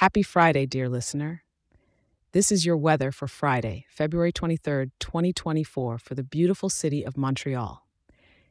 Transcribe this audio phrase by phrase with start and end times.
[0.00, 1.42] Happy Friday, dear listener.
[2.32, 7.86] This is your weather for Friday, February 23rd, 2024, for the beautiful city of Montreal.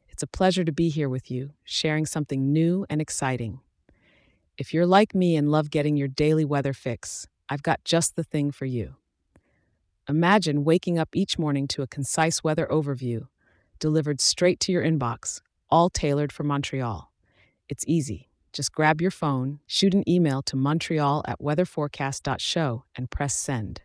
[0.08, 3.58] It's a pleasure to be here with you, sharing something new and exciting.
[4.58, 8.22] If you're like me and love getting your daily weather fix, I've got just the
[8.22, 8.94] thing for you.
[10.08, 13.26] Imagine waking up each morning to a concise weather overview
[13.80, 17.10] delivered straight to your inbox, all tailored for Montreal.
[17.68, 18.29] It's easy.
[18.52, 23.82] Just grab your phone, shoot an email to montreal at weatherforecast.show, and press send.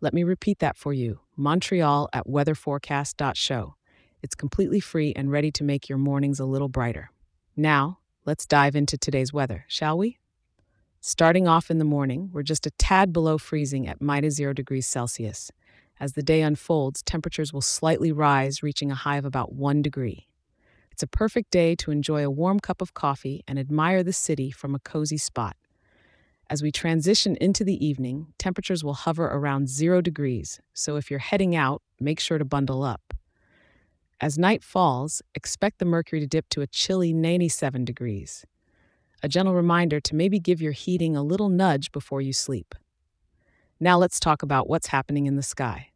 [0.00, 3.74] Let me repeat that for you montreal at weatherforecast.show.
[4.22, 7.10] It's completely free and ready to make your mornings a little brighter.
[7.56, 10.18] Now, let's dive into today's weather, shall we?
[11.00, 14.86] Starting off in the morning, we're just a tad below freezing at minus zero degrees
[14.86, 15.52] Celsius.
[16.00, 20.27] As the day unfolds, temperatures will slightly rise, reaching a high of about one degree.
[20.98, 24.50] It's a perfect day to enjoy a warm cup of coffee and admire the city
[24.50, 25.56] from a cozy spot.
[26.50, 31.20] As we transition into the evening, temperatures will hover around zero degrees, so if you're
[31.20, 33.14] heading out, make sure to bundle up.
[34.20, 38.44] As night falls, expect the mercury to dip to a chilly 97 degrees.
[39.22, 42.74] A gentle reminder to maybe give your heating a little nudge before you sleep.
[43.78, 45.90] Now let's talk about what's happening in the sky.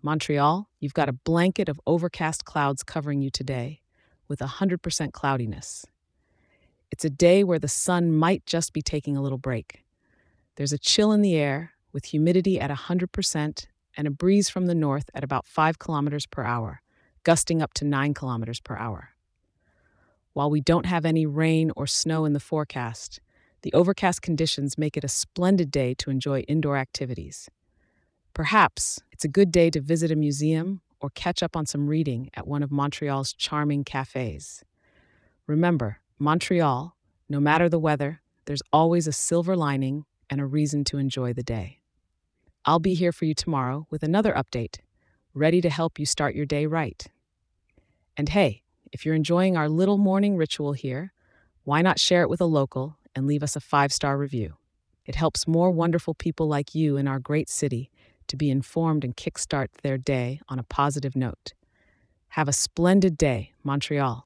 [0.00, 3.82] Montreal, you've got a blanket of overcast clouds covering you today
[4.28, 5.86] with 100% cloudiness.
[6.90, 9.84] It's a day where the sun might just be taking a little break.
[10.56, 13.66] There's a chill in the air with humidity at 100%
[13.96, 16.80] and a breeze from the north at about 5 kilometers per hour,
[17.24, 19.10] gusting up to 9 kilometers per hour.
[20.32, 23.20] While we don't have any rain or snow in the forecast,
[23.62, 27.48] the overcast conditions make it a splendid day to enjoy indoor activities.
[28.34, 32.28] Perhaps it's a good day to visit a museum or catch up on some reading
[32.34, 34.64] at one of Montreal's charming cafes.
[35.46, 36.96] Remember, Montreal,
[37.28, 41.44] no matter the weather, there's always a silver lining and a reason to enjoy the
[41.44, 41.78] day.
[42.64, 44.80] I'll be here for you tomorrow with another update,
[45.32, 47.06] ready to help you start your day right.
[48.16, 51.12] And hey, if you're enjoying our little morning ritual here,
[51.62, 54.56] why not share it with a local and leave us a five star review?
[55.04, 57.92] It helps more wonderful people like you in our great city
[58.36, 61.54] to be informed and kickstart their day on a positive note.
[62.28, 64.24] Have a splendid day, Montreal.